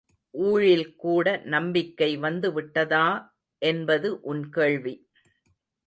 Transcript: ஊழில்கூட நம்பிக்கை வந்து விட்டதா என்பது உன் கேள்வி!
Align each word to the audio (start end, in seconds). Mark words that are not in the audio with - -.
ஊழில்கூட 0.33 1.25
நம்பிக்கை 1.45 2.17
வந்து 2.17 2.53
விட்டதா 2.53 3.05
என்பது 3.61 4.21
உன் 4.23 4.49
கேள்வி! 4.49 4.95